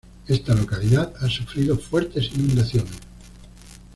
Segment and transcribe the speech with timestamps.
[0.27, 2.95] Esta localidad ha sufrido fuertes inundaciones.